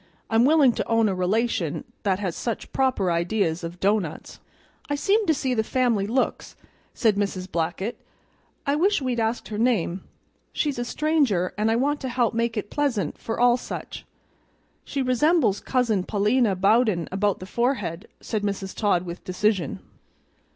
[0.31, 4.39] I'm willing to own a relation that has such proper ideas of doughnuts."
[4.89, 6.55] "I seem to see the family looks,"
[6.95, 7.47] said Mrs.
[7.51, 7.99] Blackett.
[8.65, 10.03] "I wish we'd asked her name.
[10.53, 14.03] She's a stranger, and I want to help make it pleasant for all such."
[14.83, 18.75] "She resembles Cousin Pa'lina Bowden about the forehead," said Mrs.
[18.75, 19.81] Todd with decision.